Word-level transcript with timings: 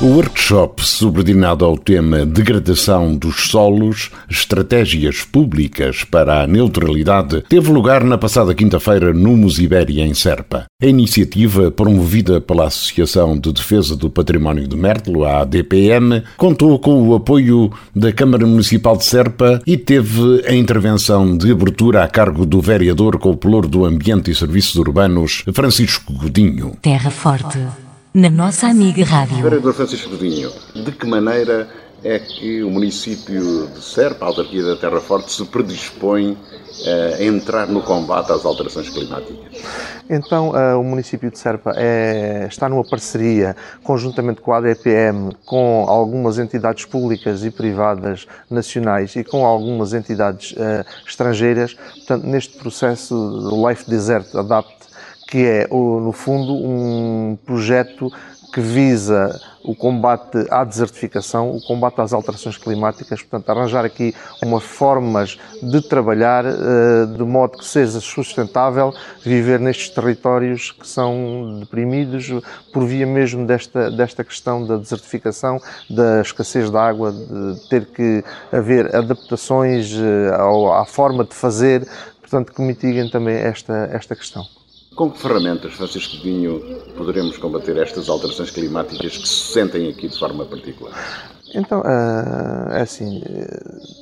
O 0.00 0.06
workshop 0.06 0.84
subordinado 0.84 1.64
ao 1.64 1.78
tema 1.78 2.26
Degradação 2.26 3.16
dos 3.16 3.48
Solos, 3.48 4.10
Estratégias 4.28 5.22
Públicas 5.22 6.02
para 6.02 6.42
a 6.42 6.46
Neutralidade, 6.48 7.44
teve 7.48 7.70
lugar 7.70 8.02
na 8.02 8.18
passada 8.18 8.54
quinta-feira 8.56 9.14
no 9.14 9.36
Musibéria, 9.36 10.04
em 10.04 10.12
Serpa. 10.12 10.64
A 10.82 10.86
iniciativa, 10.86 11.70
promovida 11.70 12.40
pela 12.40 12.66
Associação 12.66 13.38
de 13.38 13.52
Defesa 13.52 13.96
do 13.96 14.10
Património 14.10 14.66
de 14.66 14.76
Mértelo, 14.76 15.24
a 15.24 15.42
ADPM, 15.42 16.24
contou 16.36 16.76
com 16.80 17.00
o 17.08 17.14
apoio 17.14 17.72
da 17.94 18.12
Câmara 18.12 18.44
Municipal 18.44 18.96
de 18.96 19.04
Serpa 19.04 19.62
e 19.64 19.76
teve 19.76 20.44
a 20.44 20.52
intervenção 20.52 21.38
de 21.38 21.52
abertura 21.52 22.02
a 22.02 22.08
cargo 22.08 22.44
do 22.44 22.60
vereador 22.60 23.16
com 23.16 23.30
o 23.30 23.36
pelour 23.36 23.68
do 23.68 23.84
Ambiente 23.84 24.32
e 24.32 24.34
Serviços 24.34 24.74
Urbanos, 24.74 25.44
Francisco 25.54 26.12
Godinho. 26.12 26.76
Terra 26.82 27.12
Forte 27.12 27.60
na 28.14 28.30
nossa 28.30 28.68
amiga 28.68 29.04
rádio. 29.04 29.42
Vereador 29.42 29.74
Francisco 29.74 30.08
Godinho, 30.08 30.48
de 30.72 30.92
que 30.92 31.04
maneira 31.04 31.68
é 32.04 32.20
que 32.20 32.62
o 32.62 32.70
município 32.70 33.66
de 33.66 33.82
Serpa, 33.82 34.26
a 34.26 34.28
autarquia 34.28 34.62
da 34.62 34.76
Terra 34.76 35.00
Forte, 35.00 35.32
se 35.32 35.44
predispõe 35.46 36.38
eh, 36.84 37.16
a 37.18 37.24
entrar 37.24 37.66
no 37.66 37.82
combate 37.82 38.30
às 38.30 38.44
alterações 38.44 38.88
climáticas? 38.88 39.36
Então, 40.08 40.50
uh, 40.50 40.78
o 40.78 40.84
município 40.84 41.28
de 41.28 41.38
Serpa 41.38 41.72
é, 41.76 42.46
está 42.48 42.68
numa 42.68 42.84
parceria, 42.84 43.56
conjuntamente 43.82 44.40
com 44.40 44.52
a 44.52 44.58
ADPM, 44.58 45.34
com 45.44 45.86
algumas 45.88 46.38
entidades 46.38 46.84
públicas 46.84 47.42
e 47.42 47.50
privadas 47.50 48.28
nacionais 48.48 49.16
e 49.16 49.24
com 49.24 49.44
algumas 49.44 49.92
entidades 49.92 50.54
estrangeiras, 51.08 51.74
portanto, 51.74 52.26
neste 52.26 52.58
processo 52.58 53.14
do 53.14 53.68
Life 53.68 53.88
Desert 53.90 54.26
Adapt, 54.36 54.84
que 55.28 55.38
é, 55.38 55.68
no 55.68 56.12
fundo, 56.12 56.54
um 56.54 57.36
projeto 57.44 58.10
que 58.54 58.60
visa 58.60 59.40
o 59.64 59.74
combate 59.74 60.46
à 60.48 60.62
desertificação, 60.62 61.50
o 61.50 61.60
combate 61.62 62.00
às 62.00 62.12
alterações 62.12 62.56
climáticas, 62.56 63.20
portanto, 63.20 63.48
arranjar 63.48 63.84
aqui 63.84 64.14
umas 64.40 64.62
formas 64.62 65.36
de 65.60 65.80
trabalhar 65.80 66.44
eh, 66.44 67.06
de 67.16 67.24
modo 67.24 67.58
que 67.58 67.64
seja 67.64 67.98
sustentável 67.98 68.94
viver 69.24 69.58
nestes 69.58 69.88
territórios 69.88 70.70
que 70.70 70.86
são 70.86 71.58
deprimidos 71.58 72.30
por 72.72 72.84
via 72.84 73.06
mesmo 73.06 73.44
desta, 73.44 73.90
desta 73.90 74.22
questão 74.22 74.64
da 74.64 74.76
desertificação, 74.76 75.58
da 75.90 76.20
escassez 76.20 76.70
de 76.70 76.76
água, 76.76 77.10
de 77.10 77.68
ter 77.68 77.86
que 77.86 78.22
haver 78.52 78.94
adaptações 78.94 79.92
eh, 79.96 80.30
à 80.78 80.84
forma 80.84 81.24
de 81.24 81.34
fazer, 81.34 81.88
portanto, 82.20 82.52
que 82.52 82.62
mitiguem 82.62 83.10
também 83.10 83.34
esta, 83.34 83.88
esta 83.92 84.14
questão. 84.14 84.44
Com 84.94 85.10
que 85.10 85.18
ferramentas, 85.18 85.72
Francisco 85.72 86.22
Vinho, 86.22 86.60
poderemos 86.96 87.36
combater 87.36 87.76
estas 87.78 88.08
alterações 88.08 88.52
climáticas 88.52 89.18
que 89.18 89.28
se 89.28 89.52
sentem 89.52 89.88
aqui 89.88 90.06
de 90.06 90.16
forma 90.16 90.44
particular? 90.44 91.33
Então, 91.54 91.82
ah, 91.84 92.68
é 92.72 92.82
assim, 92.82 93.22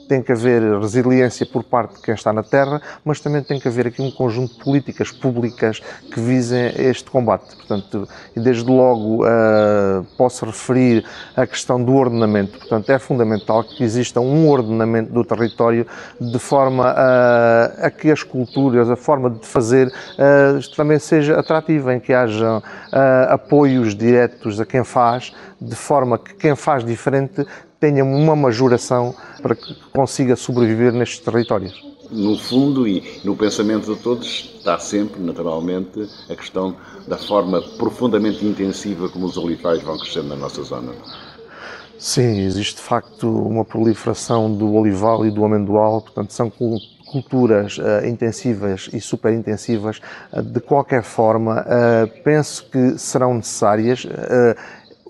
tem 0.09 0.23
que 0.23 0.33
haver 0.33 0.63
resiliência 0.79 1.45
por 1.45 1.63
parte 1.63 1.97
de 1.97 2.03
quem 2.03 2.15
está 2.15 2.33
na 2.33 2.43
terra, 2.43 2.81
mas 3.05 3.21
também 3.21 3.43
tem 3.43 3.61
que 3.61 3.69
haver 3.69 3.87
aqui 3.87 4.01
um 4.01 4.11
conjunto 4.11 4.55
de 4.55 4.65
políticas 4.65 5.11
públicas 5.11 5.81
que 6.13 6.21
visem 6.21 6.73
este 6.77 7.11
combate. 7.11 7.55
Portanto, 7.57 8.09
e 8.35 8.41
desde 8.41 8.71
logo 8.71 9.25
uh, 9.25 10.05
posso 10.17 10.47
referir 10.47 11.05
a 11.37 11.47
questão 11.47 11.83
do 11.83 11.95
ordenamento. 11.95 12.59
Portanto, 12.59 12.91
é 12.91 12.99
fundamental 12.99 13.65
que 13.65 13.85
exista 13.85 14.21
um 14.21 14.49
ordenamento 14.49 15.13
do 15.13 15.25
território 15.25 15.87
de 16.21 16.39
forma 16.39 16.87
a, 16.87 17.87
a 17.87 17.91
que 17.91 18.11
as 18.11 18.23
culturas, 18.23 18.91
a 18.91 18.97
forma 18.97 19.31
de 19.31 19.47
fazer 19.47 19.93
também 20.77 20.99
seja 20.99 21.39
atrativa, 21.39 21.95
em 21.95 22.01
que 22.01 22.13
haja 22.13 22.63
apoios 23.29 23.95
diretos 23.95 24.61
a 24.61 24.67
quem 24.67 24.85
faz, 24.85 25.33
de 25.61 25.77
forma 25.77 26.19
que 26.19 26.35
quem 26.35 26.57
faz 26.57 26.85
diferente 26.85 27.42
tenha 27.81 28.05
uma 28.05 28.37
majoração 28.37 29.15
para 29.43 29.55
que 29.55 29.75
consiga 29.93 30.37
sobreviver 30.37 30.93
nestes 30.93 31.21
territórios. 31.21 31.93
No 32.11 32.37
fundo 32.39 32.87
e 32.87 33.21
no 33.25 33.35
pensamento 33.35 33.95
de 33.95 34.01
todos 34.01 34.55
está 34.59 34.79
sempre, 34.79 35.21
naturalmente, 35.21 36.07
a 36.29 36.37
questão 36.37 36.77
da 37.09 37.17
forma 37.17 37.63
profundamente 37.79 38.45
intensiva 38.45 39.09
como 39.09 39.27
os 39.27 39.37
olivais 39.37 39.83
vão 39.83 39.99
crescendo 39.99 40.29
na 40.29 40.37
nossa 40.37 40.63
zona. 40.63 40.93
Sim, 41.99 42.41
existe 42.41 42.77
de 42.77 42.83
facto 42.83 43.29
uma 43.29 43.65
proliferação 43.65 44.53
do 44.53 44.75
olival 44.75 45.25
e 45.25 45.31
do 45.31 45.45
amendoal, 45.45 46.03
portanto, 46.03 46.33
são 46.33 46.53
culturas 47.07 47.79
uh, 47.79 48.05
intensivas 48.07 48.91
e 48.93 49.01
superintensivas. 49.01 50.01
Uh, 50.33 50.43
de 50.43 50.61
qualquer 50.61 51.05
forma, 51.05 51.61
uh, 51.61 52.23
penso 52.25 52.67
que 52.71 52.99
serão 52.99 53.35
necessárias 53.35 54.07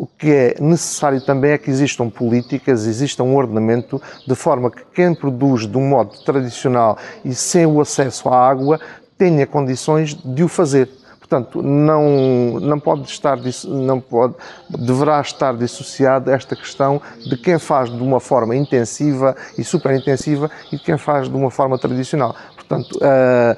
o 0.02 0.06
que 0.18 0.32
é 0.32 0.56
necessário 0.58 1.20
também 1.20 1.52
é 1.52 1.58
que 1.58 1.70
existam 1.70 2.10
políticas, 2.10 2.86
exista 2.88 3.22
um 3.22 3.36
ordenamento, 3.36 4.02
de 4.26 4.34
forma 4.34 4.68
que 4.68 4.82
quem 4.92 5.14
produz 5.14 5.64
de 5.64 5.78
um 5.78 5.88
modo 5.88 6.18
tradicional 6.24 6.98
e 7.24 7.32
sem 7.36 7.66
o 7.66 7.80
acesso 7.80 8.28
à 8.28 8.50
água 8.50 8.80
tenha 9.16 9.46
condições 9.46 10.12
de 10.12 10.42
o 10.42 10.48
fazer. 10.48 10.88
Portanto, 11.20 11.62
não, 11.62 12.58
não 12.58 12.80
pode 12.80 13.08
estar, 13.08 13.38
não 13.64 14.00
pode, 14.00 14.34
deverá 14.68 15.20
estar 15.20 15.56
dissociado 15.56 16.32
esta 16.32 16.56
questão 16.56 17.00
de 17.24 17.36
quem 17.36 17.56
faz 17.60 17.88
de 17.88 18.02
uma 18.02 18.18
forma 18.18 18.56
intensiva 18.56 19.36
e 19.56 19.62
super 19.62 19.94
intensiva 19.94 20.50
e 20.72 20.78
de 20.78 20.82
quem 20.82 20.98
faz 20.98 21.28
de 21.28 21.36
uma 21.36 21.50
forma 21.50 21.78
tradicional. 21.78 22.34
Portanto, 22.56 22.98
uh, 22.98 23.56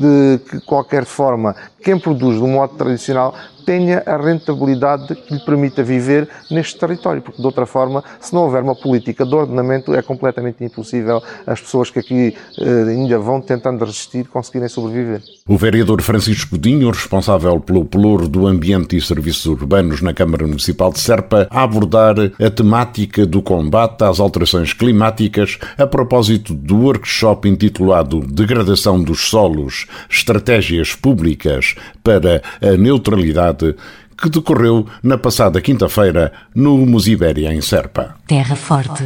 de 0.00 0.60
qualquer 0.66 1.04
forma, 1.04 1.54
quem 1.82 1.98
produz 1.98 2.36
de 2.36 2.42
um 2.42 2.52
modo 2.52 2.74
tradicional 2.74 3.34
tenha 3.64 4.02
a 4.04 4.16
rentabilidade 4.16 5.14
que 5.14 5.34
lhe 5.34 5.40
permita 5.40 5.82
viver 5.82 6.28
neste 6.50 6.78
território, 6.78 7.22
porque 7.22 7.40
de 7.40 7.46
outra 7.46 7.66
forma, 7.66 8.02
se 8.20 8.34
não 8.34 8.42
houver 8.42 8.62
uma 8.62 8.74
política 8.74 9.24
de 9.24 9.34
ordenamento, 9.34 9.94
é 9.94 10.02
completamente 10.02 10.64
impossível 10.64 11.22
as 11.46 11.60
pessoas 11.60 11.90
que 11.90 11.98
aqui 11.98 12.36
eh, 12.58 12.90
ainda 12.90 13.18
vão 13.18 13.40
tentando 13.40 13.84
resistir 13.84 14.26
conseguirem 14.26 14.68
sobreviver. 14.68 15.22
O 15.48 15.56
vereador 15.56 16.02
Francisco 16.02 16.58
Dinho, 16.58 16.90
responsável 16.90 17.60
pelo 17.60 17.84
pelouro 17.84 18.28
do 18.28 18.46
Ambiente 18.46 18.96
e 18.96 19.00
Serviços 19.00 19.46
Urbanos 19.46 20.00
na 20.00 20.12
Câmara 20.12 20.46
Municipal 20.46 20.92
de 20.92 21.00
Serpa, 21.00 21.46
a 21.50 21.62
abordar 21.62 22.16
a 22.18 22.50
temática 22.50 23.24
do 23.24 23.42
combate 23.42 24.02
às 24.02 24.20
alterações 24.20 24.72
climáticas 24.72 25.58
a 25.78 25.86
propósito 25.86 26.54
do 26.54 26.78
workshop 26.78 27.48
intitulado 27.48 28.20
Degradação 28.20 29.02
dos 29.02 29.28
Solos, 29.28 29.86
Estratégias 30.10 30.94
Públicas 30.94 31.71
para 32.02 32.42
a 32.60 32.76
Neutralidade 32.76 33.74
que 34.16 34.30
decorreu 34.30 34.86
na 35.02 35.18
passada 35.18 35.60
quinta-feira 35.60 36.32
no 36.54 36.78
Musibéria, 36.78 37.52
em 37.52 37.60
Serpa. 37.60 38.14
Terra 38.26 38.54
Forte. 38.54 39.04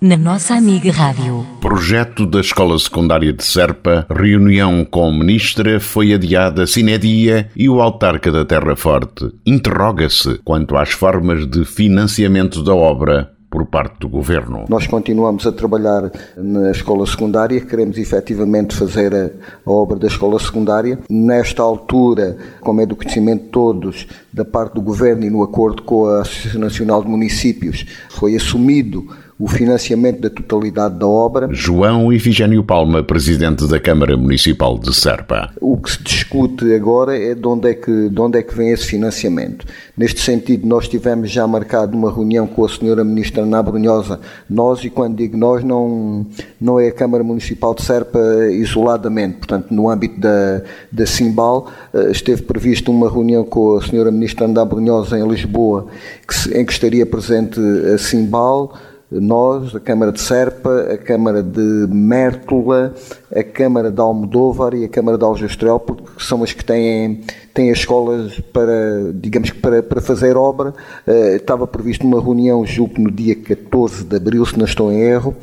Na 0.00 0.16
nossa 0.18 0.54
amiga 0.54 0.92
Rádio. 0.92 1.46
Projeto 1.60 2.26
da 2.26 2.40
Escola 2.40 2.78
Secundária 2.78 3.32
de 3.32 3.42
Serpa, 3.42 4.06
reunião 4.10 4.84
com 4.84 5.10
ministra 5.10 5.80
foi 5.80 6.12
adiada 6.12 6.66
sine 6.66 6.98
dia 6.98 7.48
e 7.56 7.70
o 7.70 7.80
autarca 7.80 8.30
da 8.30 8.44
Terra 8.44 8.76
Forte 8.76 9.30
interroga-se 9.46 10.40
quanto 10.44 10.76
às 10.76 10.90
formas 10.90 11.46
de 11.46 11.64
financiamento 11.64 12.62
da 12.62 12.74
obra 12.74 13.33
por 13.54 13.64
parte 13.66 14.00
do 14.00 14.08
Governo. 14.08 14.64
Nós 14.68 14.88
continuamos 14.88 15.46
a 15.46 15.52
trabalhar 15.52 16.10
na 16.36 16.72
escola 16.72 17.06
secundária, 17.06 17.60
queremos 17.60 17.96
efetivamente 17.96 18.74
fazer 18.74 19.14
a, 19.14 19.70
obra 19.70 19.96
da 19.96 20.08
escola 20.08 20.40
secundária. 20.40 20.98
Nesta 21.08 21.62
altura, 21.62 22.36
como 22.60 22.80
é 22.80 22.86
do 22.86 22.96
conhecimento 22.96 23.44
de 23.44 23.50
todos, 23.50 24.08
da 24.32 24.44
parte 24.44 24.74
do 24.74 24.82
Governo 24.82 25.24
e 25.24 25.30
no 25.30 25.40
acordo 25.40 25.84
com 25.84 26.06
a 26.06 26.22
Associação 26.22 26.62
Nacional 26.62 27.04
de 27.04 27.08
Municípios, 27.08 27.86
foi 28.10 28.34
assumido 28.34 29.06
o 29.38 29.48
financiamento 29.48 30.20
da 30.20 30.30
totalidade 30.30 30.98
da 30.98 31.06
obra. 31.06 31.48
João 31.50 32.12
Ifigênio 32.12 32.62
Palma, 32.62 33.02
presidente 33.02 33.66
da 33.66 33.80
Câmara 33.80 34.16
Municipal 34.16 34.78
de 34.78 34.94
Serpa. 34.94 35.50
O 35.60 35.76
que 35.76 35.90
se 35.90 36.02
discute 36.02 36.72
agora 36.72 37.18
é 37.18 37.34
de 37.34 37.46
onde 37.46 37.70
é 37.70 37.74
que, 37.74 38.08
de 38.08 38.20
onde 38.20 38.38
é 38.38 38.42
que 38.42 38.54
vem 38.54 38.70
esse 38.70 38.86
financiamento. 38.86 39.66
Neste 39.96 40.20
sentido, 40.20 40.66
nós 40.66 40.86
tivemos 40.86 41.30
já 41.30 41.46
marcado 41.46 41.96
uma 41.96 42.12
reunião 42.12 42.46
com 42.46 42.64
a 42.64 42.68
senhora 42.68 43.02
ministra 43.02 43.42
Ana 43.42 43.62
Brunhosa. 43.62 44.20
Nós, 44.48 44.84
e 44.84 44.90
quando 44.90 45.16
digo 45.16 45.36
nós, 45.36 45.64
não, 45.64 46.26
não 46.60 46.78
é 46.78 46.88
a 46.88 46.92
Câmara 46.92 47.24
Municipal 47.24 47.74
de 47.74 47.82
Serpa 47.82 48.20
isoladamente, 48.52 49.38
portanto, 49.38 49.72
no 49.72 49.90
âmbito 49.90 50.20
da, 50.20 50.62
da 50.92 51.06
Simbal, 51.06 51.68
eh, 51.92 52.10
esteve 52.10 52.42
prevista 52.42 52.90
uma 52.90 53.10
reunião 53.10 53.44
com 53.44 53.76
a 53.76 53.82
senhora 53.82 54.12
ministra 54.12 54.44
Ana 54.44 54.64
Brunhosa 54.64 55.18
em 55.18 55.26
Lisboa, 55.26 55.86
que, 56.26 56.56
em 56.56 56.64
que 56.64 56.72
estaria 56.72 57.04
presente 57.04 57.58
a 57.92 57.98
Simbal, 57.98 58.74
nós, 59.20 59.74
a 59.74 59.80
Câmara 59.80 60.12
de 60.12 60.20
Serpa, 60.20 60.88
a 60.92 60.98
Câmara 60.98 61.42
de 61.42 61.86
Mértola, 61.90 62.94
a 63.34 63.42
Câmara 63.42 63.90
de 63.90 64.00
Almodóvar 64.00 64.74
e 64.74 64.84
a 64.84 64.88
Câmara 64.88 65.18
de 65.18 65.24
Aljustrel, 65.24 65.80
porque 65.80 66.04
são 66.18 66.42
as 66.42 66.52
que 66.52 66.64
têm, 66.64 67.20
têm 67.52 67.70
as 67.70 67.78
escolas 67.78 68.38
para, 68.52 69.12
digamos 69.14 69.50
que 69.50 69.58
para, 69.58 69.82
para 69.82 70.00
fazer 70.00 70.36
obra. 70.36 70.74
Uh, 71.06 71.36
estava 71.36 71.66
previsto 71.66 72.06
uma 72.06 72.20
reunião, 72.20 72.64
julgo 72.66 73.00
no 73.00 73.10
dia 73.10 73.34
14 73.34 74.04
de 74.04 74.16
abril, 74.16 74.44
se 74.46 74.58
não 74.58 74.64
estou 74.64 74.92
em 74.92 75.00
erro, 75.00 75.34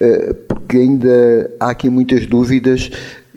uh, 0.00 0.34
porque 0.48 0.76
ainda 0.76 1.50
há 1.60 1.70
aqui 1.70 1.88
muitas 1.88 2.26
dúvidas 2.26 2.90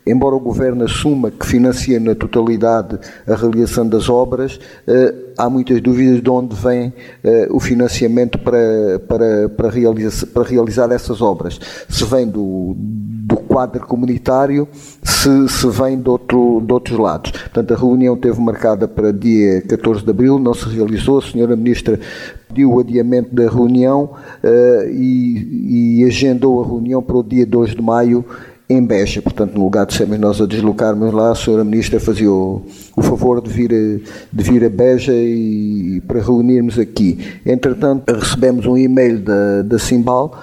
embora 0.09 0.35
o 0.35 0.39
Governo 0.39 0.83
assuma 0.85 1.31
que 1.31 1.45
financia 1.45 1.99
na 1.99 2.15
totalidade 2.15 2.97
a 3.27 3.35
realização 3.35 3.87
das 3.87 4.09
obras, 4.09 4.59
eh, 4.87 5.13
há 5.37 5.49
muitas 5.49 5.81
dúvidas 5.81 6.21
de 6.21 6.29
onde 6.29 6.55
vem 6.55 6.93
eh, 7.23 7.47
o 7.51 7.59
financiamento 7.59 8.37
para, 8.39 8.99
para, 9.07 9.49
para, 9.49 9.69
realizar, 9.69 10.27
para 10.27 10.43
realizar 10.43 10.91
essas 10.91 11.21
obras. 11.21 11.59
Se 11.87 12.03
vem 12.05 12.27
do, 12.27 12.75
do 12.75 13.37
quadro 13.37 13.85
comunitário, 13.85 14.67
se, 15.03 15.47
se 15.47 15.67
vem 15.69 15.99
de, 15.99 16.09
outro, 16.09 16.61
de 16.65 16.73
outros 16.73 16.97
lados. 16.97 17.31
Portanto, 17.31 17.73
a 17.73 17.77
reunião 17.77 18.17
teve 18.17 18.39
marcada 18.41 18.87
para 18.87 19.11
dia 19.11 19.61
14 19.61 20.03
de 20.03 20.09
abril, 20.09 20.39
não 20.39 20.53
se 20.53 20.67
realizou, 20.67 21.19
a 21.19 21.21
senhora 21.21 21.55
Ministra 21.55 21.99
pediu 22.47 22.73
o 22.73 22.79
adiamento 22.79 23.33
da 23.33 23.47
reunião 23.47 24.11
uh, 24.43 24.89
e, 24.89 25.99
e 25.99 26.05
agendou 26.05 26.63
a 26.63 26.65
reunião 26.65 27.01
para 27.01 27.17
o 27.17 27.23
dia 27.23 27.45
2 27.45 27.75
de 27.75 27.81
maio 27.81 28.25
em 28.69 28.85
Beja, 28.85 29.19
portanto, 29.19 29.55
no 29.55 29.63
lugar 29.63 29.87
de 29.87 29.95
sermos 29.95 30.19
nós 30.19 30.39
a 30.39 30.45
deslocarmos 30.45 31.11
lá, 31.11 31.31
a 31.31 31.35
senhora 31.35 31.63
Ministra 31.63 31.99
fazia 31.99 32.31
o, 32.31 32.61
o 32.95 33.01
favor 33.01 33.41
de 33.41 33.49
vir, 33.49 33.73
a, 33.73 34.09
de 34.31 34.43
vir 34.43 34.63
a 34.63 34.69
Beja 34.69 35.11
e, 35.11 35.99
para 36.07 36.21
reunirmos 36.21 36.77
aqui. 36.77 37.17
Entretanto, 37.43 38.13
recebemos 38.13 38.67
um 38.67 38.77
e-mail 38.77 39.17
da, 39.19 39.63
da 39.63 39.79
Simbal 39.79 40.39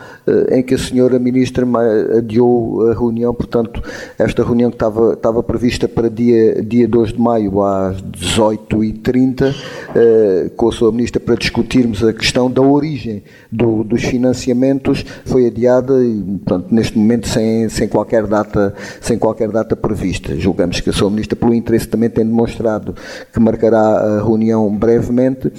em 0.51 0.63
que 0.63 0.75
a 0.75 0.79
senhora 0.79 1.19
Ministra 1.19 1.67
adiou 2.19 2.89
a 2.89 2.95
reunião, 2.95 3.33
portanto, 3.33 3.83
esta 4.19 4.43
reunião 4.43 4.71
que 4.71 4.77
estava, 4.77 5.13
estava 5.13 5.43
prevista 5.43 5.87
para 5.87 6.11
dia, 6.11 6.63
dia 6.63 6.89
2 6.89 7.13
de 7.13 7.21
maio 7.21 7.63
às 7.63 8.03
18h30, 8.03 9.55
eh, 9.95 10.51
com 10.57 10.69
a 10.69 10.73
senhora 10.73 10.97
Ministra 10.97 11.21
para 11.21 11.37
discutirmos 11.37 12.03
a 12.03 12.13
questão 12.13 12.51
da 12.51 12.61
origem 12.61 13.23
do, 13.51 13.85
dos 13.85 14.03
financiamentos, 14.03 15.05
foi 15.25 15.47
adiada 15.47 16.05
e, 16.05 16.23
portanto, 16.45 16.73
neste 16.73 16.99
momento 16.99 17.29
sem, 17.29 17.69
sem, 17.69 17.89
qualquer 17.89 18.27
data, 18.27 18.75
sem 19.01 19.19
qualquer 19.19 19.51
data 19.51 19.77
prevista. 19.77 20.35
Julgamos 20.37 20.81
que 20.81 20.91
a 20.91 20.93
senhora 20.93 21.11
Ministra, 21.11 21.37
pelo 21.37 21.55
interesse, 21.55 21.87
também 21.87 22.11
tem 22.11 22.25
demonstrado 22.25 22.95
que 23.33 23.39
marcará 23.39 23.79
a 23.79 24.23
reunião 24.23 24.75
brevemente. 24.77 25.53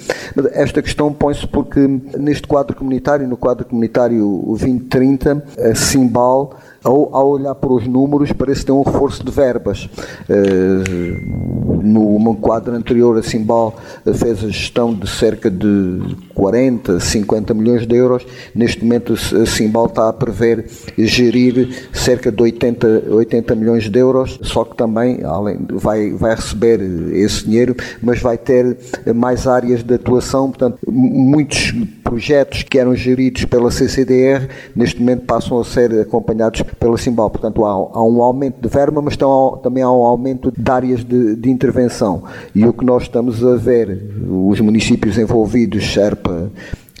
Esta 0.52 0.82
questão 0.82 1.12
põe-se 1.12 1.46
porque 1.46 1.80
neste 2.18 2.46
quadro 2.46 2.76
comunitário, 2.76 3.26
no 3.26 3.36
quadro 3.36 3.64
comunitário 3.64 4.57
2030, 4.58 5.42
a 5.58 5.74
Simbal, 5.74 6.50
ao, 6.82 7.14
ao, 7.14 7.28
olhar 7.28 7.54
para 7.54 7.72
os 7.72 7.86
números, 7.86 8.32
parece 8.32 8.64
ter 8.64 8.72
um 8.72 8.82
reforço 8.82 9.24
de 9.24 9.30
verbas. 9.30 9.88
Uh, 10.28 11.58
no 11.82 12.18
quadro 12.36 12.74
anterior, 12.74 13.16
a 13.18 13.22
Simbal 13.22 13.76
fez 14.14 14.44
a 14.44 14.48
gestão 14.48 14.94
de 14.94 15.08
cerca 15.08 15.50
de 15.50 16.16
40, 16.34 17.00
50 17.00 17.54
milhões 17.54 17.86
de 17.86 17.96
euros. 17.96 18.26
Neste 18.54 18.82
momento, 18.82 19.14
a 19.14 19.46
Simbal 19.46 19.86
está 19.86 20.08
a 20.08 20.12
prever 20.12 20.66
gerir 20.96 21.88
cerca 21.92 22.30
de 22.30 22.42
80, 22.42 23.04
80 23.10 23.54
milhões 23.54 23.88
de 23.88 23.98
euros, 23.98 24.38
só 24.42 24.64
que 24.64 24.76
também 24.76 25.22
além, 25.24 25.58
vai, 25.70 26.10
vai 26.12 26.34
receber 26.34 26.80
esse 27.12 27.44
dinheiro, 27.44 27.76
mas 28.02 28.20
vai 28.20 28.38
ter 28.38 28.76
mais 29.14 29.46
áreas 29.46 29.82
de 29.82 29.94
atuação. 29.94 30.48
Portanto, 30.48 30.78
muitos 30.86 31.74
projetos 32.02 32.62
que 32.62 32.78
eram 32.78 32.94
geridos 32.94 33.44
pela 33.44 33.70
CCDR, 33.70 34.48
neste 34.74 34.98
momento 35.00 35.26
passam 35.26 35.60
a 35.60 35.64
ser 35.64 35.92
acompanhados 36.00 36.62
pela 36.76 36.96
Simbal. 36.96 37.30
Portanto, 37.30 37.64
há, 37.64 37.70
há 37.70 38.02
um 38.02 38.22
aumento 38.22 38.60
de 38.60 38.68
verba, 38.68 39.00
mas 39.02 39.16
também 39.62 39.82
há 39.82 39.90
um 39.90 40.04
aumento 40.04 40.52
de 40.56 40.70
áreas 40.70 41.04
de, 41.04 41.36
de, 41.36 41.50
intervenção. 41.50 42.22
E 42.54 42.66
o 42.66 42.72
que 42.72 42.84
nós 42.84 43.04
estamos 43.04 43.44
a 43.44 43.56
ver, 43.56 44.10
os 44.28 44.60
municípios 44.60 45.18
envolvidos, 45.18 45.82
Sherpa, 45.82 46.50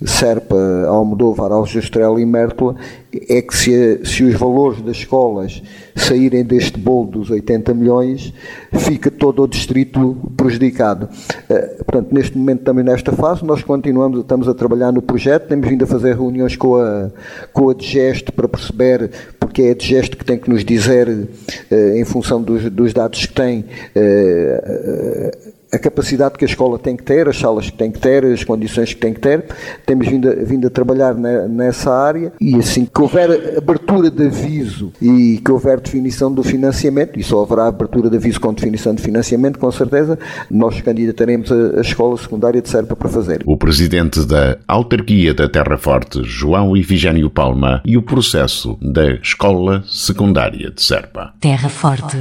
Serpa, 0.04 0.56
Almodóvar, 0.86 1.50
Aljustrel 1.50 2.20
e 2.20 2.26
Mértola, 2.26 2.76
é 3.12 3.42
que 3.42 3.56
se, 3.56 4.00
se, 4.04 4.22
os 4.22 4.34
valores 4.34 4.80
das 4.80 4.98
escolas 4.98 5.62
saírem 5.98 6.44
deste 6.44 6.78
bolo 6.78 7.10
dos 7.10 7.30
80 7.30 7.74
milhões, 7.74 8.32
fica 8.72 9.10
todo 9.10 9.42
o 9.42 9.46
distrito 9.46 10.16
prejudicado. 10.36 11.08
Uh, 11.50 11.84
portanto, 11.84 12.12
neste 12.12 12.36
momento, 12.36 12.62
também 12.62 12.84
nesta 12.84 13.12
fase, 13.12 13.44
nós 13.44 13.62
continuamos, 13.62 14.20
estamos 14.20 14.48
a 14.48 14.54
trabalhar 14.54 14.92
no 14.92 15.02
projeto, 15.02 15.48
temos 15.48 15.68
vindo 15.68 15.84
a 15.84 15.86
fazer 15.86 16.14
reuniões 16.14 16.56
com 16.56 16.76
a, 16.76 17.10
com 17.52 17.70
a 17.70 17.74
DGEST 17.74 18.32
para 18.32 18.48
perceber, 18.48 19.10
porque 19.38 19.62
é 19.62 19.70
a 19.70 19.74
DGEST 19.74 20.16
que 20.16 20.24
tem 20.24 20.38
que 20.38 20.48
nos 20.48 20.64
dizer, 20.64 21.08
uh, 21.08 21.74
em 21.94 22.04
função 22.04 22.42
dos, 22.42 22.70
dos, 22.70 22.92
dados 22.92 23.26
que 23.26 23.32
tem, 23.32 23.60
uh, 23.60 25.47
a 25.72 25.78
capacidade 25.78 26.36
que 26.36 26.44
a 26.44 26.48
escola 26.48 26.78
tem 26.78 26.96
que 26.96 27.02
ter, 27.02 27.28
as 27.28 27.38
salas 27.38 27.70
que 27.70 27.76
tem 27.76 27.90
que 27.90 27.98
ter, 27.98 28.24
as 28.24 28.44
condições 28.44 28.94
que 28.94 29.00
tem 29.00 29.12
que 29.12 29.20
ter. 29.20 29.44
Temos 29.86 30.08
vindo 30.08 30.28
a, 30.28 30.34
vindo 30.34 30.66
a 30.66 30.70
trabalhar 30.70 31.14
nessa 31.14 31.92
área 31.92 32.32
e 32.40 32.56
assim 32.56 32.86
que 32.86 33.00
houver 33.00 33.58
abertura 33.58 34.10
de 34.10 34.26
aviso 34.26 34.92
e 35.00 35.40
que 35.44 35.50
houver 35.50 35.80
definição 35.80 36.32
do 36.32 36.42
financiamento, 36.42 37.18
e 37.18 37.22
só 37.22 37.42
haverá 37.42 37.66
abertura 37.66 38.08
de 38.08 38.16
aviso 38.16 38.40
com 38.40 38.52
definição 38.52 38.94
de 38.94 39.02
financiamento, 39.02 39.58
com 39.58 39.70
certeza, 39.70 40.18
nós 40.50 40.80
candidataremos 40.80 41.50
a, 41.52 41.78
a 41.78 41.80
escola 41.80 42.16
secundária 42.16 42.60
de 42.62 42.68
Serpa 42.68 42.96
para 42.96 43.08
fazer. 43.08 43.42
O 43.46 43.56
presidente 43.56 44.26
da 44.26 44.58
autarquia 44.66 45.34
da 45.34 45.48
Terra 45.48 45.76
Forte, 45.76 46.22
João 46.24 46.76
Ifigênio 46.76 47.30
Palma, 47.30 47.82
e 47.84 47.96
o 47.96 48.02
processo 48.02 48.78
da 48.80 49.12
escola 49.14 49.82
secundária 49.86 50.70
de 50.70 50.82
Serpa. 50.82 51.34
Terra 51.40 51.68
Forte 51.68 52.18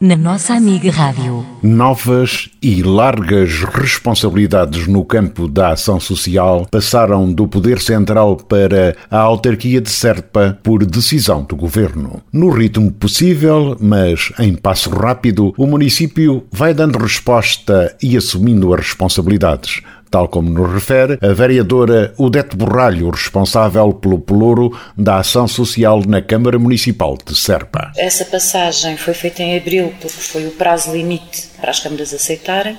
na 0.00 0.16
nossa 0.16 0.54
amiga 0.54 0.90
Rádio. 0.90 1.44
Novas 1.62 2.50
e 2.62 2.82
largas 2.82 3.62
responsabilidades 3.62 4.86
no 4.86 5.04
campo 5.04 5.48
da 5.48 5.70
ação 5.70 5.98
social 5.98 6.66
passaram 6.70 7.32
do 7.32 7.48
Poder 7.48 7.80
Central 7.80 8.36
para 8.36 8.94
a 9.10 9.18
autarquia 9.18 9.80
de 9.80 9.90
Serpa 9.90 10.58
por 10.62 10.84
decisão 10.84 11.42
do 11.44 11.56
Governo. 11.56 12.22
No 12.32 12.50
ritmo 12.50 12.92
possível, 12.92 13.76
mas 13.80 14.32
em 14.38 14.54
passo 14.54 14.90
rápido, 14.90 15.54
o 15.56 15.66
município 15.66 16.44
vai 16.52 16.74
dando 16.74 16.98
resposta 16.98 17.96
e 18.02 18.16
assumindo 18.16 18.74
as 18.74 18.80
responsabilidades 18.80 19.80
tal 20.10 20.28
como 20.28 20.50
nos 20.50 20.72
refere 20.72 21.18
a 21.20 21.32
vereadora 21.32 22.14
Odete 22.16 22.56
Borralho, 22.56 23.10
responsável 23.10 23.92
pelo 23.92 24.18
pelouro 24.18 24.78
da 24.96 25.18
ação 25.18 25.46
social 25.46 26.02
na 26.06 26.22
Câmara 26.22 26.58
Municipal 26.58 27.16
de 27.24 27.36
Serpa. 27.36 27.92
Essa 27.96 28.24
passagem 28.24 28.96
foi 28.96 29.14
feita 29.14 29.42
em 29.42 29.56
abril 29.56 29.94
porque 30.00 30.08
foi 30.18 30.46
o 30.46 30.52
prazo 30.52 30.92
limite 30.92 31.48
para 31.60 31.70
as 31.70 31.80
câmaras 31.80 32.12
aceitarem. 32.12 32.78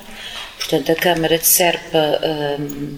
Portanto, 0.58 0.92
a 0.92 0.96
Câmara 0.96 1.38
de 1.38 1.48
Serpa 1.48 2.20
hum, 2.60 2.98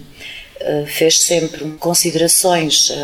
hum, 0.62 0.86
fez 0.86 1.18
sempre 1.20 1.64
considerações 1.78 2.90
hum, 2.90 2.94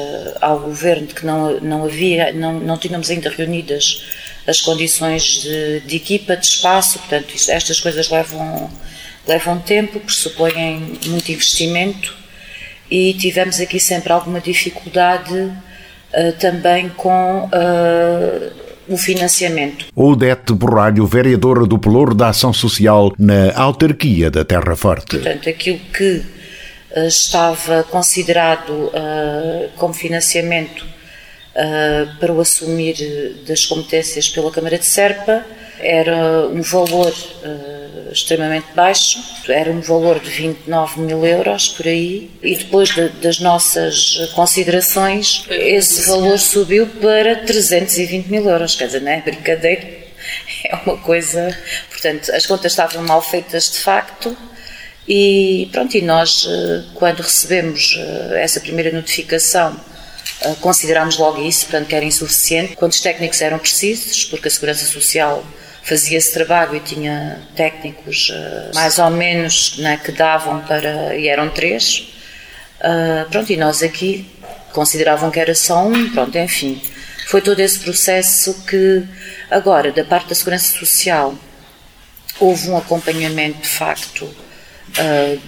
ao 0.41 0.61
governo 0.61 1.07
de 1.07 1.15
que 1.15 1.27
não, 1.27 1.61
não 1.61 1.85
havia, 1.85 2.33
não, 2.33 2.59
não 2.59 2.79
tínhamos 2.79 3.11
ainda 3.11 3.29
reunidas 3.29 4.03
as 4.47 4.61
condições 4.61 5.43
de, 5.43 5.81
de 5.81 5.97
equipa, 5.97 6.37
de 6.37 6.47
espaço, 6.47 6.99
portanto, 7.01 7.35
isto, 7.35 7.51
estas 7.51 7.81
coisas 7.81 8.09
levam 8.09 8.71
levam 9.27 9.59
tempo, 9.59 9.99
pressupõem 10.01 10.99
muito 11.07 11.33
investimento 11.33 12.15
e 12.91 13.15
tivemos 13.15 13.61
aqui 13.61 13.81
sempre 13.81 14.13
alguma 14.13 14.41
dificuldade 14.41 15.35
uh, 15.35 16.33
também 16.39 16.89
com 16.91 17.45
uh, 17.45 18.53
o 18.89 18.97
financiamento. 18.97 19.87
Odete 19.95 20.53
Borralho, 20.53 21.07
vereadora 21.07 21.67
do 21.67 21.79
Pelouro 21.79 22.15
da 22.15 22.29
Ação 22.29 22.53
Social 22.53 23.13
na 23.19 23.53
autarquia 23.57 24.31
da 24.31 24.45
Terra 24.45 24.77
Forte. 24.77 25.17
Portanto, 25.17 25.49
aquilo 25.49 25.81
que 25.93 26.23
uh, 26.97 27.07
estava 27.07 27.83
considerado 27.85 28.93
como 29.77 29.93
financiamento 29.93 30.87
para 32.21 32.33
o 32.33 32.41
assumir 32.41 32.95
das 33.49 33.65
competências 33.65 34.29
pela 34.29 34.51
Câmara 34.51 34.79
de 34.79 34.85
Serpa 34.85 35.43
era 35.81 36.49
um 36.49 36.63
valor 36.63 37.13
extremamente 38.13 38.67
baixo, 38.75 39.19
era 39.49 39.71
um 39.71 39.81
valor 39.81 40.19
de 40.21 40.31
29 40.31 41.01
mil 41.01 41.25
euros 41.25 41.69
por 41.69 41.87
aí, 41.87 42.31
e 42.43 42.57
depois 42.57 42.91
de, 42.91 43.09
das 43.09 43.39
nossas 43.41 44.31
considerações, 44.35 45.45
esse 45.51 46.09
valor 46.09 46.39
subiu 46.39 46.87
para 46.87 47.37
320 47.37 48.27
mil 48.29 48.49
euros, 48.49 48.75
quer 48.75 48.87
dizer, 48.87 49.03
não 49.03 49.13
é 49.13 49.21
brincadeira, 49.21 49.87
é 50.65 50.77
uma 50.85 50.97
coisa. 50.99 51.57
Portanto, 51.91 52.33
as 52.33 52.47
contas 52.47 52.73
estavam 52.73 53.03
mal 53.03 53.23
feitas 53.23 53.71
de 53.71 53.79
facto. 53.79 54.37
E 55.09 55.69
pronto, 55.71 55.97
e 55.97 56.03
nós, 56.03 56.49
eh, 56.49 56.83
quando 56.95 57.21
recebemos 57.21 57.97
eh, 57.97 58.43
essa 58.43 58.59
primeira 58.59 58.91
notificação, 58.91 59.79
considerámos 60.61 61.17
logo 61.17 61.41
isso, 61.43 61.67
portanto, 61.67 61.87
que 61.87 61.95
era 61.95 62.05
insuficiente. 62.05 62.75
Quantos 62.75 63.01
técnicos 63.01 63.41
eram 63.41 63.59
precisos, 63.59 64.25
porque 64.25 64.49
a 64.49 64.51
Segurança 64.51 64.85
Social 64.85 65.45
fazia 65.87 66.19
esse 66.19 66.33
trabalho 66.33 66.75
e 66.75 66.81
tinha 66.81 67.41
técnicos 67.55 68.31
uh, 68.31 68.75
mais 68.75 68.99
ou 68.99 69.09
menos 69.09 69.79
né, 69.79 69.97
que 69.97 70.11
davam 70.11 70.61
para. 70.63 71.17
e 71.17 71.29
eram 71.29 71.49
três. 71.49 72.09
Uh, 72.81 73.31
pronto, 73.31 73.53
e 73.53 73.57
nós 73.57 73.83
aqui 73.83 74.29
consideravam 74.73 75.31
que 75.31 75.39
era 75.39 75.55
só 75.55 75.87
um, 75.87 76.11
pronto, 76.11 76.37
enfim. 76.37 76.83
Foi 77.29 77.41
todo 77.41 77.61
esse 77.61 77.79
processo 77.79 78.65
que, 78.67 79.05
agora, 79.49 79.93
da 79.93 80.05
parte 80.05 80.29
da 80.29 80.35
Segurança 80.35 80.77
Social, 80.77 81.35
houve 82.39 82.69
um 82.69 82.77
acompanhamento 82.77 83.63
de 83.63 83.69
facto, 83.69 84.25
uh, 84.25 85.41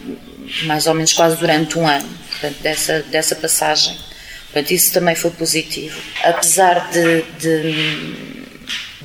mais 0.64 0.87
ou 0.87 0.95
menos 0.95 1.12
quase 1.12 1.37
durante 1.37 1.78
um 1.78 1.87
ano, 1.87 2.09
portanto, 2.30 2.61
dessa, 2.62 3.02
dessa 3.02 3.35
passagem. 3.35 3.99
Portanto, 4.45 4.71
isso 4.71 4.92
também 4.92 5.16
foi 5.16 5.30
positivo. 5.33 6.00
Apesar 6.25 6.90
de, 6.90 7.23
de 7.38 8.38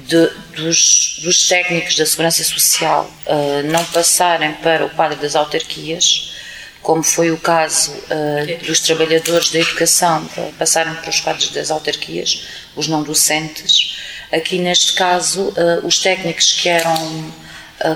de, 0.07 0.29
dos, 0.55 1.19
dos, 1.24 1.48
técnicos 1.48 1.95
da 1.95 2.05
Segurança 2.05 2.43
Social 2.43 3.10
uh, 3.25 3.63
não 3.72 3.83
passarem 3.86 4.53
para 4.55 4.86
o 4.86 4.89
quadro 4.89 5.17
das 5.17 5.36
autarquias, 5.36 6.33
como 6.81 7.01
foi 7.01 7.31
o 7.31 7.38
caso 7.38 7.91
uh, 7.91 8.65
dos 8.65 8.81
trabalhadores 8.81 9.50
da 9.51 9.60
educação 9.60 10.29
uh, 10.38 10.53
passarem 10.53 10.93
para 10.95 11.10
os 11.10 11.19
quadros 11.19 11.50
das 11.50 11.72
autarquias, 11.72 12.43
os 12.75 12.88
não 12.88 13.03
docentes. 13.03 13.98
Aqui, 14.31 14.57
neste 14.57 14.93
caso, 14.93 15.53
os 15.83 16.00
técnicos 16.00 16.53
que 16.53 16.67
eram 16.67 17.31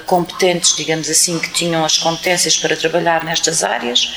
competentes, 0.06 0.76
digamos 0.76 1.10
assim, 1.10 1.40
que 1.40 1.50
tinham 1.50 1.84
as 1.84 1.98
competências 1.98 2.56
para 2.56 2.76
trabalhar 2.76 3.24
nestas 3.24 3.64
áreas, 3.64 4.14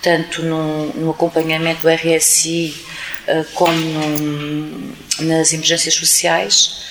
tanto 0.00 0.40
no, 0.42 0.92
no 0.92 1.10
acompanhamento 1.10 1.82
do 1.82 1.88
RSI 1.88 2.76
como 3.54 3.72
no, 3.72 4.96
nas 5.18 5.52
emergências 5.52 5.94
sociais, 5.94 6.84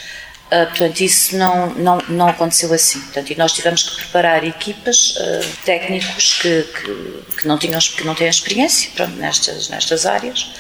Uh, 0.53 0.67
portanto, 0.67 0.99
isso 0.99 1.35
não, 1.35 1.73
não, 1.73 1.97
não 2.09 2.27
aconteceu 2.27 2.71
assim. 2.71 2.99
Portanto, 2.99 3.31
e 3.31 3.35
nós 3.35 3.53
tivemos 3.53 3.81
que 3.81 3.95
preparar 3.95 4.43
equipas, 4.43 5.15
uh, 5.15 5.57
técnicos 5.65 6.39
que, 6.39 6.61
que, 6.61 7.37
que, 7.39 7.47
não 7.47 7.57
tinham, 7.57 7.79
que 7.79 8.03
não 8.03 8.13
têm 8.13 8.27
experiência 8.27 8.91
pronto, 8.95 9.15
nestas, 9.15 9.69
nestas 9.69 10.05
áreas, 10.05 10.53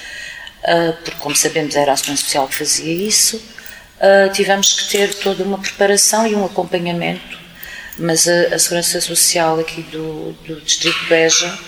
uh, 0.63 0.93
porque, 1.03 1.19
como 1.19 1.35
sabemos, 1.35 1.75
era 1.75 1.91
a 1.91 1.95
Segurança 1.95 2.23
Social 2.23 2.47
que 2.47 2.55
fazia 2.55 2.91
isso. 2.91 3.39
tivemos 4.33 4.73
que 4.73 4.89
ter 4.89 5.13
toda 5.13 5.43
uma 5.43 5.59
preparação 5.59 6.25
e 6.25 6.33
um 6.33 6.43
acompanhamento, 6.43 7.37
mas 7.99 8.27
a, 8.27 8.55
a 8.55 8.59
Segurança 8.59 8.99
Social 8.99 9.59
aqui 9.59 9.83
do, 9.83 10.31
do 10.47 10.59
Distrito 10.61 10.99
de 11.01 11.05
Beja 11.05 11.59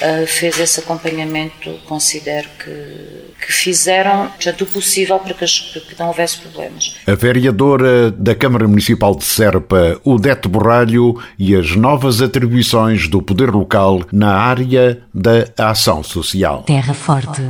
uh, 0.00 0.26
fez 0.26 0.58
esse 0.58 0.80
acompanhamento, 0.80 1.78
considero 1.86 2.48
que, 2.58 3.46
que 3.46 3.52
fizeram 3.52 4.28
portanto, 4.28 4.62
o 4.62 4.66
possível 4.66 5.18
para 5.18 5.34
que, 5.34 5.46
que 5.46 5.98
não 5.98 6.08
houvesse 6.08 6.38
problemas. 6.38 6.96
A 7.06 7.14
vereadora 7.14 8.10
da 8.10 8.34
Câmara 8.34 8.66
Municipal 8.66 9.14
de 9.14 9.24
Serpa, 9.24 10.00
Odete 10.04 10.48
Borralho, 10.48 11.20
e 11.38 11.54
as 11.54 11.76
novas 11.76 12.20
atribuições 12.20 13.08
do 13.08 13.22
poder 13.22 13.50
local 13.50 14.02
na 14.12 14.34
área 14.34 15.00
da 15.12 15.48
ação 15.56 16.02
social. 16.02 16.62
Terra 16.62 16.94
Forte. 16.94 17.42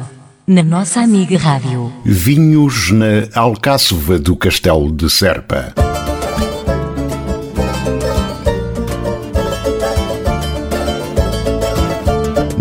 Na 0.46 0.62
nossa 0.62 1.00
amiga 1.00 1.36
Rádio. 1.36 1.92
Vinhos 2.04 2.90
na 2.90 3.28
Alcáçova 3.34 4.18
do 4.18 4.34
Castelo 4.34 4.90
de 4.90 5.10
Serpa. 5.10 5.74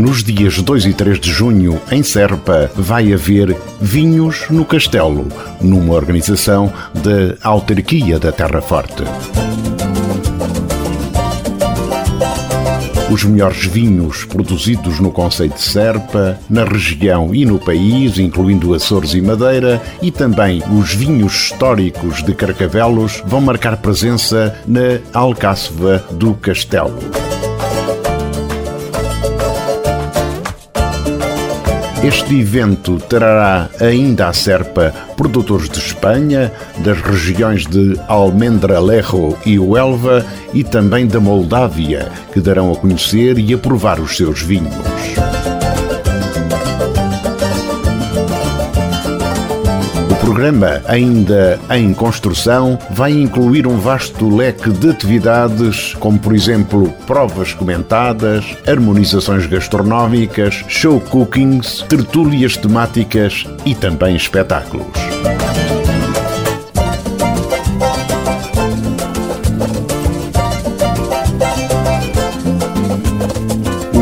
Nos 0.08 0.24
dias 0.24 0.62
2 0.62 0.86
e 0.86 0.94
3 0.94 1.20
de 1.20 1.30
junho, 1.30 1.82
em 1.92 2.02
Serpa, 2.02 2.72
vai 2.74 3.12
haver 3.12 3.54
Vinhos 3.82 4.46
no 4.50 4.64
Castelo, 4.64 5.28
numa 5.60 5.96
organização 5.96 6.72
da 6.94 7.36
Autarquia 7.46 8.18
da 8.18 8.32
Terra 8.32 8.62
Forte. 8.62 9.04
Os 13.12 13.26
melhores 13.26 13.66
vinhos 13.66 14.24
produzidos 14.24 15.02
no 15.02 15.12
Conceito 15.12 15.56
de 15.56 15.62
Serpa, 15.62 16.40
na 16.50 16.64
região 16.64 17.36
e 17.36 17.46
no 17.46 17.60
país, 17.60 18.18
incluindo 18.18 18.74
Açores 18.74 19.14
e 19.14 19.20
Madeira, 19.20 19.82
e 20.02 20.10
também 20.10 20.64
os 20.72 20.94
vinhos 20.94 21.34
históricos 21.34 22.24
de 22.24 22.34
Carcavelos, 22.34 23.22
vão 23.26 23.42
marcar 23.42 23.76
presença 23.76 24.58
na 24.66 25.02
Alcáceva 25.14 26.02
do 26.12 26.34
Castelo. 26.34 26.98
Este 32.08 32.40
evento 32.40 33.00
trará 33.00 33.70
ainda 33.82 34.30
à 34.30 34.34
Serpa 34.34 34.94
produtores 35.18 35.70
de 35.70 35.78
Espanha, 35.78 36.54
das 36.78 37.02
regiões 37.02 37.66
de 37.66 38.00
Almendra-Lerro 38.08 39.38
e 39.46 39.60
Huelva 39.60 40.26
e 40.54 40.64
também 40.64 41.06
da 41.06 41.20
Moldávia, 41.20 42.10
que 42.32 42.40
darão 42.40 42.72
a 42.72 42.78
conhecer 42.78 43.38
e 43.38 43.54
a 43.54 43.58
provar 43.58 44.00
os 44.00 44.16
seus 44.16 44.42
vinhos. 44.42 45.27
Programa, 50.38 50.84
ainda 50.86 51.60
em 51.72 51.96
construção, 51.96 52.77
vai 52.91 53.12
incluir 53.12 53.65
um 53.65 53.79
vasto 53.79 54.29
leque 54.29 54.70
de 54.70 54.91
atividades, 54.91 55.96
como 55.96 56.20
por 56.20 56.36
exemplo 56.36 56.94
provas 57.08 57.56
comentadas, 57.56 58.46
harmonizações 58.67 59.48
gastronómicas, 59.48 60.63
show 60.67 61.01
cookings, 61.01 61.84
tertúlias 61.89 62.56
temáticas 62.56 63.48
e 63.65 63.74
também 63.74 64.15
espetáculos. 64.15 64.86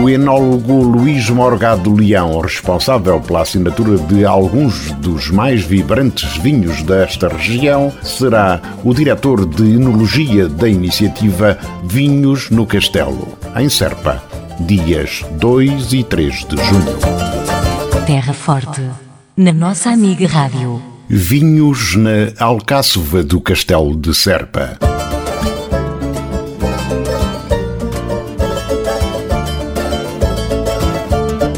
O 0.05 0.09
enólogo 0.09 0.83
Luís 0.83 1.31
Morgado 1.31 1.91
Leão, 1.91 2.39
responsável 2.39 3.19
pela 3.19 3.41
assinatura 3.41 3.97
de 3.97 4.23
alguns 4.23 4.91
dos 4.91 5.31
mais 5.31 5.63
vibrantes 5.63 6.37
vinhos 6.37 6.83
desta 6.83 7.27
região, 7.27 7.91
será 8.03 8.61
o 8.83 8.93
diretor 8.93 9.47
de 9.47 9.63
enologia 9.63 10.47
da 10.47 10.69
iniciativa 10.69 11.57
Vinhos 11.83 12.51
no 12.51 12.67
Castelo, 12.67 13.35
em 13.55 13.67
Serpa, 13.67 14.23
dias 14.59 15.25
2 15.39 15.93
e 15.93 16.03
3 16.03 16.45
de 16.49 16.55
junho. 16.55 18.05
Terra 18.05 18.33
Forte, 18.33 18.87
na 19.35 19.51
nossa 19.51 19.89
amiga 19.89 20.27
Rádio. 20.27 20.79
Vinhos 21.09 21.95
na 21.95 22.31
Alcáçova 22.37 23.23
do 23.23 23.41
Castelo 23.41 23.95
de 23.95 24.13
Serpa. 24.13 24.77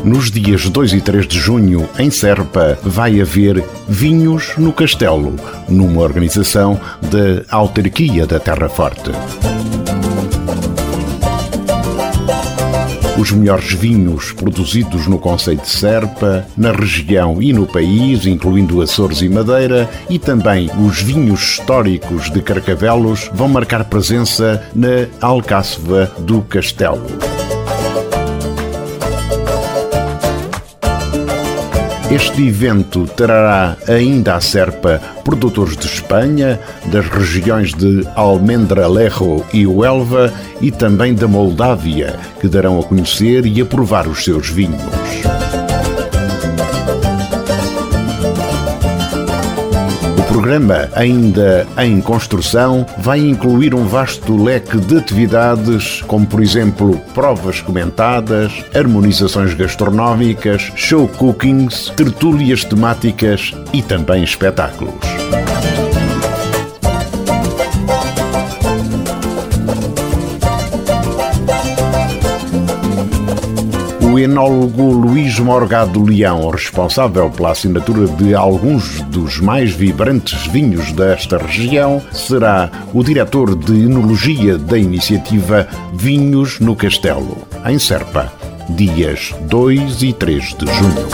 Nos 0.08 0.32
dias 0.32 0.70
2 0.70 0.94
e 0.94 1.02
3 1.02 1.28
de 1.28 1.38
junho, 1.38 1.90
em 2.00 2.10
Serpa, 2.10 2.80
vai 2.82 3.20
haver 3.20 3.62
Vinhos 3.90 4.54
no 4.58 4.72
Castelo, 4.72 5.36
numa 5.68 6.02
organização 6.02 6.80
da 7.02 7.44
Autarquia 7.54 8.26
da 8.26 8.40
Terra 8.40 8.70
Forte. 8.70 9.12
Os 13.20 13.32
melhores 13.32 13.74
vinhos 13.74 14.32
produzidos 14.32 15.08
no 15.08 15.20
Conceito 15.20 15.64
de 15.64 15.72
Serpa, 15.72 16.48
na 16.56 16.72
região 16.72 17.42
e 17.42 17.52
no 17.52 17.68
país, 17.68 18.26
incluindo 18.26 18.82
Açores 18.82 19.22
e 19.22 19.28
Madeira, 19.28 19.90
e 20.10 20.18
também 20.18 20.72
os 20.88 21.02
vinhos 21.02 21.42
históricos 21.42 22.32
de 22.32 22.42
Carcavelos, 22.42 23.30
vão 23.34 23.50
marcar 23.50 23.84
presença 23.84 24.64
na 24.74 25.06
Alcáceva 25.20 26.10
do 26.20 26.42
Castelo. 26.44 27.06
Este 32.18 32.48
evento 32.48 33.06
trará 33.06 33.78
ainda 33.88 34.34
à 34.34 34.42
Serpa 34.42 35.00
produtores 35.24 35.78
de 35.78 35.86
Espanha, 35.86 36.60
das 36.88 37.08
regiões 37.08 37.76
de 37.76 38.08
Almendra-Lerro 38.16 39.46
e 39.54 39.68
Huelva 39.68 40.34
e 40.60 40.72
também 40.72 41.14
da 41.14 41.28
Moldávia, 41.28 42.16
que 42.42 42.48
darão 42.48 42.80
a 42.80 42.84
conhecer 42.84 43.46
e 43.46 43.62
a 43.62 43.66
provar 43.66 44.08
os 44.08 44.24
seus 44.24 44.50
vinhos. 44.50 44.82
Programa, 50.38 50.88
ainda 50.94 51.66
em 51.80 52.00
construção, 52.00 52.86
vai 53.00 53.20
incluir 53.20 53.74
um 53.74 53.86
vasto 53.88 54.36
leque 54.36 54.78
de 54.78 54.96
atividades, 54.96 56.04
como 56.04 56.28
por 56.28 56.44
exemplo 56.44 56.96
provas 57.16 57.60
comentadas, 57.60 58.64
harmonizações 58.76 59.56
gastronómicas, 59.56 60.72
show 60.76 61.08
cookings, 61.08 61.92
tertúlias 61.96 62.64
temáticas 62.64 63.52
e 63.74 63.82
também 63.82 64.24
espetáculos. 64.24 65.17
O 74.18 74.20
enólogo 74.20 74.92
Luís 74.94 75.38
Morgado 75.38 76.04
Leão, 76.04 76.50
responsável 76.50 77.30
pela 77.30 77.52
assinatura 77.52 78.08
de 78.08 78.34
alguns 78.34 79.00
dos 79.02 79.40
mais 79.40 79.72
vibrantes 79.74 80.48
vinhos 80.48 80.92
desta 80.92 81.38
região, 81.38 82.02
será 82.12 82.72
o 82.96 83.04
diretor 83.04 83.56
de 83.56 83.74
enologia 83.74 84.58
da 84.58 84.76
iniciativa 84.76 85.68
Vinhos 85.94 86.60
no 86.60 86.76
Castelo, 86.76 87.38
em 87.64 87.78
Serpa, 87.78 88.34
dias 88.68 89.36
2 89.42 90.02
e 90.02 90.14
3 90.14 90.44
de 90.56 90.66
junho. 90.66 91.08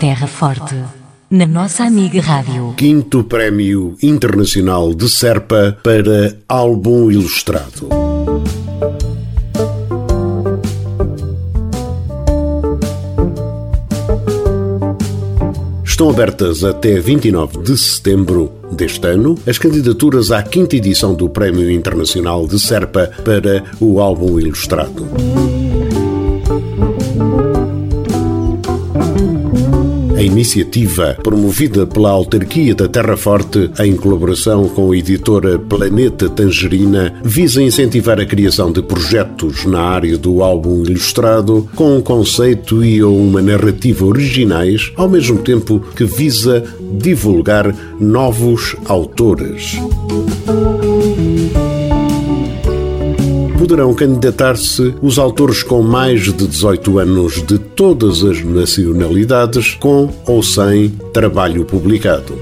Terra 0.00 0.26
Forte, 0.26 0.76
na 1.30 1.46
nossa 1.46 1.84
amiga 1.84 2.22
Rádio. 2.22 2.72
Quinto 2.74 3.22
Prémio 3.22 3.98
Internacional 4.02 4.94
de 4.94 5.10
Serpa 5.10 5.76
para 5.82 6.38
Álbum 6.48 7.10
Ilustrado. 7.10 8.07
Estão 15.98 16.10
abertas 16.10 16.62
até 16.62 17.00
29 17.00 17.58
de 17.58 17.76
setembro 17.76 18.52
deste 18.70 19.04
ano 19.04 19.36
as 19.44 19.58
candidaturas 19.58 20.30
à 20.30 20.40
quinta 20.44 20.76
edição 20.76 21.12
do 21.12 21.28
Prémio 21.28 21.68
Internacional 21.68 22.46
de 22.46 22.56
Serpa 22.60 23.10
para 23.24 23.64
o 23.80 24.00
álbum 24.00 24.38
ilustrado. 24.38 25.08
A 30.18 30.20
iniciativa, 30.20 31.16
promovida 31.22 31.86
pela 31.86 32.10
autarquia 32.10 32.74
da 32.74 32.88
Terra 32.88 33.16
Forte 33.16 33.70
em 33.78 33.94
colaboração 33.94 34.68
com 34.68 34.90
a 34.90 34.96
editora 34.96 35.60
Planeta 35.60 36.28
Tangerina, 36.28 37.14
visa 37.22 37.62
incentivar 37.62 38.18
a 38.18 38.26
criação 38.26 38.72
de 38.72 38.82
projetos 38.82 39.64
na 39.64 39.80
área 39.80 40.18
do 40.18 40.42
álbum 40.42 40.82
ilustrado 40.82 41.70
com 41.76 41.96
um 41.96 42.00
conceito 42.00 42.84
e 42.84 43.00
uma 43.00 43.40
narrativa 43.40 44.04
originais, 44.04 44.90
ao 44.96 45.08
mesmo 45.08 45.38
tempo 45.38 45.78
que 45.94 46.04
visa 46.04 46.64
divulgar 46.98 47.72
novos 48.00 48.74
autores 48.86 49.78
poderão 53.68 53.92
candidatar-se 53.92 54.94
os 55.02 55.18
autores 55.18 55.62
com 55.62 55.82
mais 55.82 56.22
de 56.22 56.46
18 56.46 57.00
anos 57.00 57.42
de 57.42 57.58
todas 57.58 58.24
as 58.24 58.42
nacionalidades, 58.42 59.74
com 59.74 60.08
ou 60.26 60.42
sem 60.42 60.88
trabalho 61.12 61.66
publicado. 61.66 62.32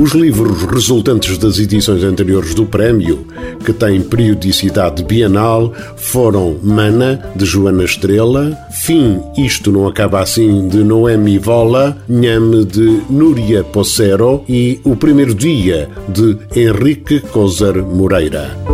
Os 0.00 0.12
livros 0.12 0.62
resultantes 0.62 1.36
das 1.36 1.58
edições 1.58 2.02
anteriores 2.02 2.54
do 2.54 2.64
prémio, 2.64 3.26
que 3.62 3.70
têm 3.70 4.00
periodicidade 4.00 5.04
bienal, 5.04 5.74
foram 5.94 6.58
Mana, 6.62 7.22
de 7.36 7.44
Joana 7.44 7.84
Estrela, 7.84 8.56
Fim, 8.70 9.20
Isto 9.36 9.70
Não 9.70 9.86
Acaba 9.86 10.20
Assim, 10.20 10.68
de 10.68 10.82
Noemi 10.82 11.38
Vola, 11.38 11.98
Nhame, 12.08 12.64
de 12.64 13.02
Núria 13.10 13.62
Pocero 13.62 14.42
e 14.48 14.80
O 14.84 14.96
Primeiro 14.96 15.34
Dia, 15.34 15.90
de 16.08 16.38
Henrique 16.56 17.20
Coser 17.20 17.84
Moreira. 17.84 18.69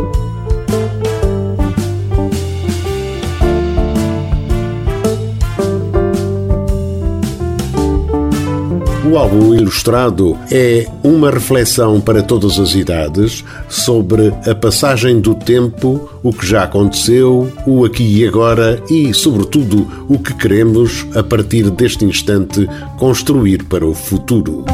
O 9.08 9.16
álbum 9.16 9.54
ilustrado 9.54 10.36
é 10.50 10.84
uma 11.04 11.30
reflexão 11.30 12.00
para 12.00 12.24
todas 12.24 12.58
as 12.58 12.74
idades 12.74 13.44
sobre 13.68 14.34
a 14.44 14.52
passagem 14.52 15.20
do 15.20 15.32
tempo, 15.32 16.10
o 16.24 16.32
que 16.32 16.44
já 16.44 16.64
aconteceu, 16.64 17.52
o 17.64 17.84
aqui 17.84 18.02
e 18.02 18.26
agora 18.26 18.82
e, 18.90 19.14
sobretudo, 19.14 19.86
o 20.08 20.18
que 20.18 20.34
queremos, 20.34 21.06
a 21.14 21.22
partir 21.22 21.70
deste 21.70 22.04
instante, 22.04 22.68
construir 22.98 23.62
para 23.64 23.86
o 23.86 23.94
futuro. 23.94 24.64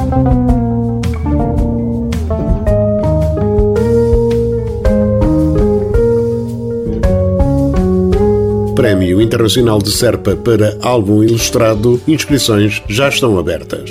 Prémio 8.74 9.20
Internacional 9.20 9.78
de 9.78 9.90
Serpa 9.90 10.34
para 10.34 10.78
Álbum 10.80 11.22
Ilustrado, 11.22 12.00
inscrições 12.08 12.82
já 12.88 13.10
estão 13.10 13.38
abertas. 13.38 13.90